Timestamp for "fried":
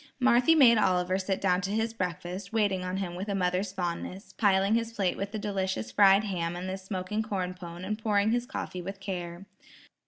5.91-6.23